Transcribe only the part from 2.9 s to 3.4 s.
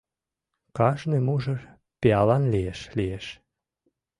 лиеш.